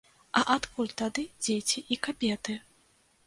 [0.39, 2.57] А адкуль тады дзеці і кабеты?